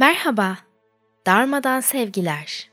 Merhaba, 0.00 0.58
darmadan 1.26 1.80
sevgiler. 1.80 2.70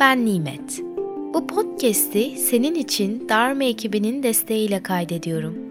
Ben 0.00 0.26
Nimet. 0.26 0.82
Bu 1.34 1.46
podcast'i 1.46 2.36
senin 2.36 2.74
için 2.74 3.28
Dharma 3.28 3.64
ekibinin 3.64 4.22
desteğiyle 4.22 4.82
kaydediyorum. 4.82 5.67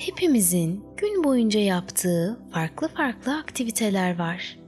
Hepimizin 0.00 0.84
gün 0.96 1.24
boyunca 1.24 1.60
yaptığı 1.60 2.40
farklı 2.52 2.88
farklı 2.88 3.36
aktiviteler 3.36 4.18
var. 4.18 4.58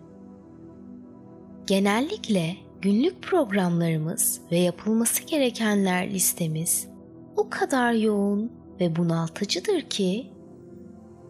Genellikle 1.66 2.56
günlük 2.83 3.22
programlarımız 3.22 4.41
ve 4.50 4.58
yapılması 4.58 5.22
gerekenler 5.22 6.11
listemiz 6.11 6.89
o 7.36 7.50
kadar 7.50 7.92
yoğun 7.92 8.52
ve 8.80 8.97
bunaltıcıdır 8.97 9.80
ki 9.80 10.27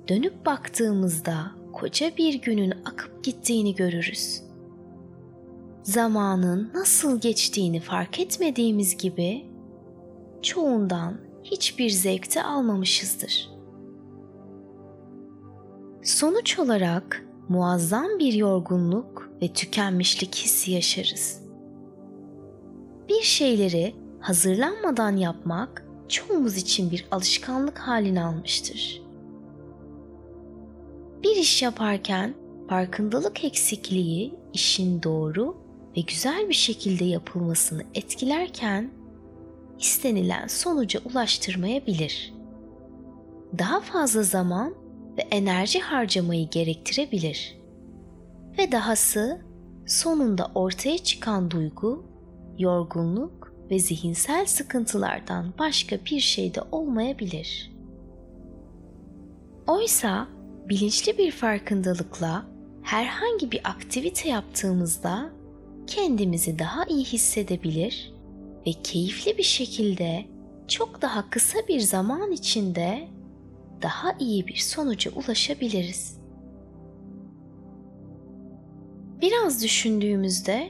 dönüp 0.09 0.47
baktığımızda 0.47 1.53
koca 1.73 2.17
bir 2.17 2.35
günün 2.35 2.71
akıp 2.85 3.25
gittiğini 3.25 3.75
görürüz. 3.75 4.43
Zamanın 5.83 6.71
nasıl 6.75 7.21
geçtiğini 7.21 7.81
fark 7.81 8.21
etmediğimiz 8.21 8.97
gibi 8.97 9.47
çoğundan 10.43 11.21
hiçbir 11.45 11.91
zevkte 11.91 12.43
almamışızdır. 12.43 13.52
Sonuç 16.03 16.59
olarak 16.59 17.27
muazzam 17.49 18.19
bir 18.19 18.33
yorgunluk 18.33 19.31
ve 19.43 19.53
tükenmişlik 19.53 20.35
hissi 20.35 20.71
yaşarız. 20.71 21.43
Bir 23.09 23.23
şeyleri 23.23 23.95
hazırlanmadan 24.21 25.17
yapmak 25.17 25.87
çoğumuz 26.09 26.57
için 26.57 26.91
bir 26.91 27.07
alışkanlık 27.11 27.79
halini 27.79 28.23
almıştır. 28.23 29.03
Bir 31.23 31.37
iş 31.37 31.63
yaparken 31.63 32.35
farkındalık 32.69 33.45
eksikliği 33.45 34.35
işin 34.53 35.03
doğru 35.03 35.57
ve 35.97 36.01
güzel 36.01 36.49
bir 36.49 36.55
şekilde 36.55 37.05
yapılmasını 37.05 37.83
etkilerken 37.95 38.91
istenilen 39.79 40.47
sonuca 40.47 41.01
ulaştırmayabilir. 41.05 42.35
Daha 43.59 43.81
fazla 43.81 44.23
zaman 44.23 44.82
ve 45.19 45.23
enerji 45.31 45.81
harcamayı 45.81 46.51
gerektirebilir. 46.51 47.59
Ve 48.59 48.73
dahası 48.73 49.41
sonunda 49.87 50.51
ortaya 50.55 50.99
çıkan 50.99 51.51
duygu, 51.51 52.05
yorgunluk 52.59 53.53
ve 53.71 53.79
zihinsel 53.79 54.47
sıkıntılardan 54.47 55.55
başka 55.59 55.97
bir 56.05 56.21
şey 56.21 56.55
de 56.55 56.61
olmayabilir. 56.73 57.73
Oysa 59.67 60.29
bilinçli 60.69 61.19
bir 61.19 61.31
farkındalıkla 61.31 62.47
herhangi 62.83 63.53
bir 63.53 63.61
aktivite 63.65 64.29
yaptığımızda 64.29 65.31
kendimizi 65.87 66.59
daha 66.59 66.85
iyi 66.85 67.05
hissedebilir 67.05 68.15
ve 68.67 68.73
keyifli 68.83 69.39
bir 69.39 69.43
şekilde 69.43 70.27
çok 70.69 71.03
daha 71.03 71.31
kısa 71.31 71.59
bir 71.69 71.81
zaman 71.81 72.33
içinde 72.33 73.09
daha 73.83 74.13
iyi 74.19 74.47
bir 74.47 74.57
sonuca 74.57 75.11
ulaşabiliriz. 75.11 76.23
Biraz 79.21 79.63
düşündüğümüzde 79.63 80.69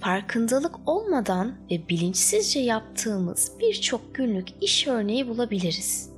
farkındalık 0.00 0.74
olmadan 0.86 1.54
ve 1.70 1.88
bilinçsizce 1.88 2.60
yaptığımız 2.60 3.52
birçok 3.60 4.14
günlük 4.14 4.48
iş 4.60 4.86
örneği 4.86 5.28
bulabiliriz. 5.28 6.10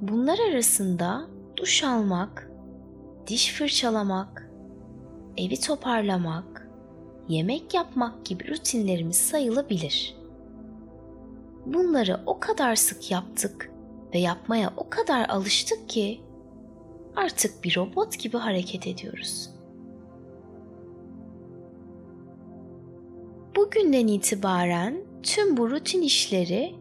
Bunlar 0.00 0.38
arasında 0.50 1.26
duş 1.56 1.84
almak, 1.84 2.50
diş 3.26 3.54
fırçalamak, 3.54 4.50
evi 5.36 5.60
toparlamak, 5.60 6.68
yemek 7.28 7.74
yapmak 7.74 8.24
gibi 8.24 8.48
rutinlerimiz 8.48 9.16
sayılabilir. 9.16 10.16
Bunları 11.66 12.20
o 12.26 12.40
kadar 12.40 12.76
sık 12.76 13.10
yaptık 13.10 13.75
ve 14.14 14.18
yapmaya 14.18 14.72
o 14.76 14.90
kadar 14.90 15.28
alıştık 15.28 15.88
ki 15.88 16.20
artık 17.16 17.64
bir 17.64 17.76
robot 17.76 18.18
gibi 18.18 18.36
hareket 18.36 18.86
ediyoruz. 18.86 19.50
Bugünden 23.56 24.06
itibaren 24.06 25.00
tüm 25.22 25.56
bu 25.56 25.70
rutin 25.70 26.02
işleri 26.02 26.74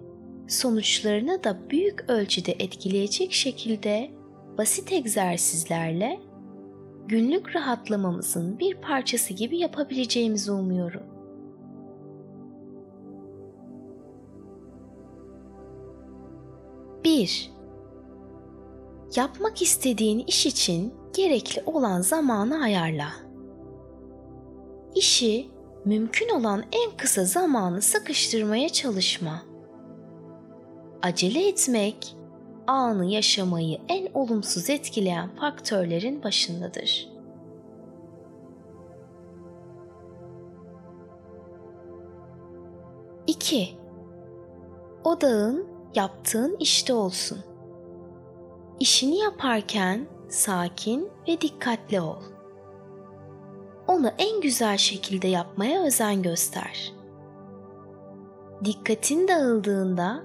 sonuçlarını 0.48 1.44
da 1.44 1.70
büyük 1.70 2.10
ölçüde 2.10 2.52
etkileyecek 2.52 3.34
şekilde 3.34 4.12
basit 4.58 4.92
egzersizlerle 4.92 6.20
günlük 7.08 7.56
rahatlamamızın 7.56 8.60
bir 8.60 8.76
parçası 8.76 9.34
gibi 9.34 9.58
yapabileceğimizi 9.58 10.52
umuyorum. 10.52 11.15
1. 17.06 17.52
Yapmak 19.16 19.62
istediğin 19.62 20.20
iş 20.28 20.46
için 20.46 20.94
gerekli 21.16 21.64
olan 21.66 22.02
zamanı 22.02 22.64
ayarla. 22.64 23.08
İşi 24.96 25.48
mümkün 25.86 26.30
olan 26.30 26.64
en 26.72 26.98
kısa 26.98 27.26
zamanı 27.26 27.82
sıkıştırmaya 27.82 28.70
çalışma. 28.70 29.42
Acele 31.02 31.48
etmek 31.48 32.16
anı 32.68 33.06
yaşamayı 33.06 33.78
en 33.90 34.08
olumsuz 34.14 34.70
etkileyen 34.70 35.30
faktörlerin 35.36 36.24
başındadır. 36.24 37.10
İki, 43.28 43.70
odağın 45.04 45.75
yaptığın 45.96 46.58
işte 46.60 46.94
olsun. 46.94 47.40
İşini 48.80 49.18
yaparken 49.18 50.08
sakin 50.30 51.10
ve 51.28 51.42
dikkatli 51.42 52.02
ol. 52.02 52.22
Onu 53.88 54.12
en 54.18 54.42
güzel 54.42 54.78
şekilde 54.78 55.28
yapmaya 55.28 55.84
özen 55.84 56.22
göster. 56.22 56.94
Dikkatin 58.66 59.28
dağıldığında, 59.28 60.24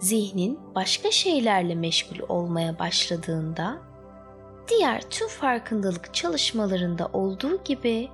zihnin 0.00 0.60
başka 0.74 1.10
şeylerle 1.10 1.74
meşgul 1.74 2.18
olmaya 2.28 2.78
başladığında, 2.78 3.78
diğer 4.68 5.02
tüm 5.10 5.28
farkındalık 5.28 6.14
çalışmalarında 6.14 7.10
olduğu 7.12 7.64
gibi 7.64 8.08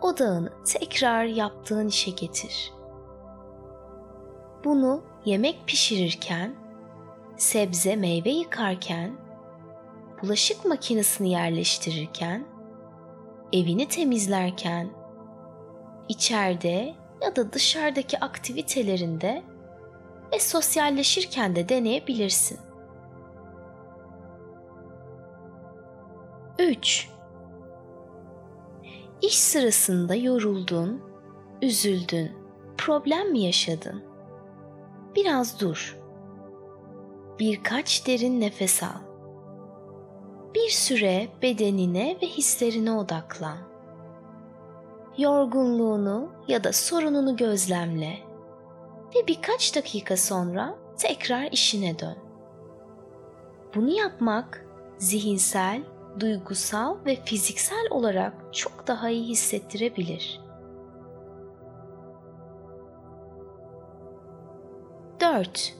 odağını 0.00 0.52
tekrar 0.64 1.24
yaptığın 1.24 1.88
işe 1.88 2.10
getir. 2.10 2.72
Bunu 4.64 5.02
yemek 5.24 5.66
pişirirken, 5.66 6.54
sebze 7.36 7.96
meyve 7.96 8.30
yıkarken, 8.30 9.10
bulaşık 10.22 10.64
makinesini 10.64 11.30
yerleştirirken, 11.30 12.44
evini 13.52 13.88
temizlerken, 13.88 14.90
içeride 16.08 16.94
ya 17.22 17.36
da 17.36 17.52
dışarıdaki 17.52 18.18
aktivitelerinde 18.18 19.42
ve 20.32 20.40
sosyalleşirken 20.40 21.56
de 21.56 21.68
deneyebilirsin. 21.68 22.58
3. 26.58 27.08
İş 29.22 29.38
sırasında 29.38 30.14
yoruldun, 30.14 31.02
üzüldün, 31.62 32.32
problem 32.78 33.30
mi 33.30 33.40
yaşadın? 33.40 34.09
Biraz 35.16 35.60
dur. 35.60 35.98
Birkaç 37.38 38.06
derin 38.06 38.40
nefes 38.40 38.82
al. 38.82 39.00
Bir 40.54 40.70
süre 40.70 41.28
bedenine 41.42 42.18
ve 42.22 42.26
hislerine 42.26 42.92
odaklan. 42.92 43.58
Yorgunluğunu 45.18 46.32
ya 46.48 46.64
da 46.64 46.72
sorununu 46.72 47.36
gözlemle 47.36 48.18
ve 49.14 49.26
birkaç 49.28 49.76
dakika 49.76 50.16
sonra 50.16 50.74
tekrar 50.98 51.52
işine 51.52 51.98
dön. 51.98 52.16
Bunu 53.74 53.90
yapmak 53.90 54.66
zihinsel, 54.98 55.82
duygusal 56.20 56.96
ve 57.06 57.16
fiziksel 57.24 57.86
olarak 57.90 58.34
çok 58.52 58.86
daha 58.86 59.10
iyi 59.10 59.24
hissettirebilir. 59.24 60.40
4. 65.34 65.74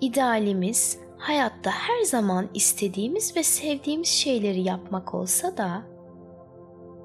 İdealimiz 0.00 0.98
hayatta 1.18 1.70
her 1.70 2.02
zaman 2.02 2.48
istediğimiz 2.54 3.36
ve 3.36 3.42
sevdiğimiz 3.42 4.08
şeyleri 4.08 4.62
yapmak 4.62 5.14
olsa 5.14 5.56
da 5.56 5.82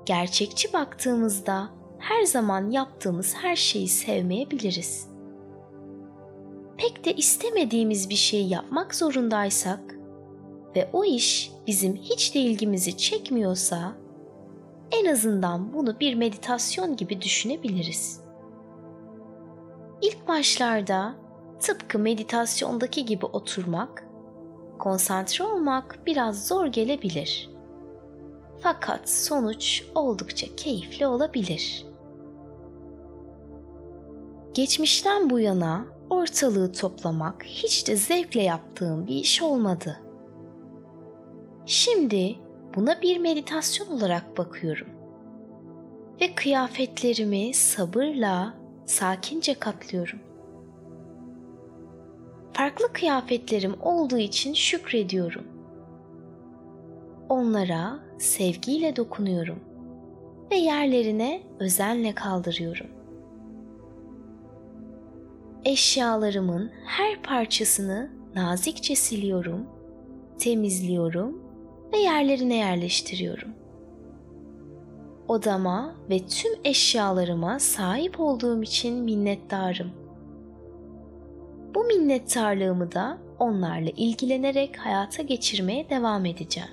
gerçekçi 0.06 0.74
baktığımızda 0.74 1.69
her 1.97 2.24
zaman 2.24 2.71
yaptığımız 2.71 3.36
her 3.36 3.56
şeyi 3.56 3.88
sevmeyebiliriz. 3.88 5.07
Pek 6.77 7.06
de 7.06 7.13
istemediğimiz 7.13 8.09
bir 8.09 8.15
şeyi 8.15 8.50
yapmak 8.50 8.95
zorundaysak 8.95 9.95
ve 10.75 10.89
o 10.94 11.06
iş 11.06 11.51
bizim 11.68 11.95
hiç 11.95 12.36
de 12.36 12.39
ilgimizi 12.39 12.97
çekmiyorsa 12.97 13.94
en 14.92 15.06
azından 15.06 15.74
bunu 15.74 16.00
bir 16.00 16.15
meditasyon 16.15 16.95
gibi 16.95 17.21
düşünebiliriz. 17.21 18.25
İlk 20.01 20.27
başlarda 20.27 21.15
tıpkı 21.59 22.00
meditasyondaki 22.00 23.06
gibi 23.06 23.25
oturmak, 23.25 24.07
konsantre 24.80 25.44
olmak 25.44 26.00
biraz 26.06 26.47
zor 26.47 26.65
gelebilir. 26.65 27.50
Fakat 28.59 29.09
sonuç 29.09 29.83
oldukça 29.95 30.56
keyifli 30.56 31.07
olabilir. 31.07 31.86
Geçmişten 34.53 35.30
bu 35.30 35.39
yana 35.39 35.86
ortalığı 36.09 36.71
toplamak 36.71 37.44
hiç 37.44 37.88
de 37.88 37.95
zevkle 37.95 38.42
yaptığım 38.44 39.07
bir 39.07 39.15
iş 39.15 39.42
olmadı. 39.42 40.00
Şimdi 41.65 42.36
buna 42.75 43.01
bir 43.01 43.18
meditasyon 43.18 43.88
olarak 43.88 44.38
bakıyorum. 44.38 44.88
Ve 46.21 46.36
kıyafetlerimi 46.36 47.53
sabırla, 47.53 48.65
sakince 48.86 49.54
katlıyorum. 49.54 50.20
Farklı 52.54 52.94
kıyafetlerim 52.94 53.76
olduğu 53.82 54.18
için 54.18 54.54
şükrediyorum. 54.54 55.44
Onlara 57.30 58.00
sevgiyle 58.18 58.96
dokunuyorum 58.96 59.60
ve 60.52 60.56
yerlerine 60.56 61.42
özenle 61.60 62.16
kaldırıyorum. 62.16 62.88
Eşyalarımın 65.66 66.72
her 66.86 67.22
parçasını 67.22 68.12
nazikçe 68.36 68.96
siliyorum, 68.96 69.66
temizliyorum 70.38 71.42
ve 71.94 71.98
yerlerine 71.98 72.56
yerleştiriyorum. 72.56 73.65
Odama 75.27 75.95
ve 76.10 76.27
tüm 76.27 76.51
eşyalarıma 76.63 77.60
sahip 77.60 78.19
olduğum 78.19 78.63
için 78.63 78.95
minnettarım. 78.95 79.92
Bu 81.75 81.83
minnettarlığımı 81.83 82.92
da 82.92 83.18
onlarla 83.39 83.89
ilgilenerek 83.89 84.77
hayata 84.77 85.24
geçirmeye 85.24 85.89
devam 85.89 86.25
edeceğim. 86.25 86.69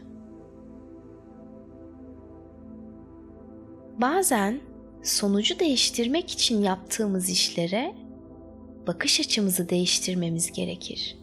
Bazen 3.99 4.61
sonucu 5.03 5.59
değiştirmek 5.59 6.31
için 6.31 6.63
yaptığımız 6.63 7.31
işlere 7.31 7.95
bakış 8.87 9.21
açımızı 9.21 9.69
değiştirmemiz 9.69 10.53
gerekir. 10.53 11.22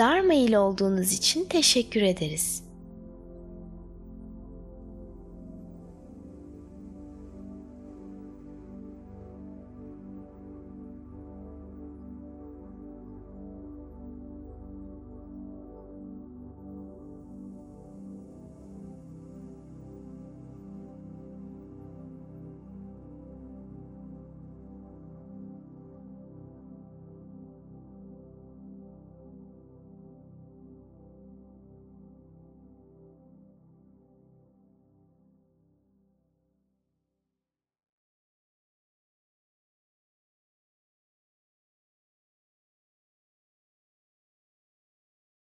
Dharma 0.00 0.34
olduğunuz 0.58 1.12
için 1.12 1.44
teşekkür 1.44 2.02
ederiz. 2.02 2.69